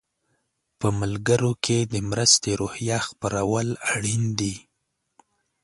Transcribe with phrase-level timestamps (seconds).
[0.79, 4.55] په ملګرو کې د مرستې روحیه خپرول اړین دي.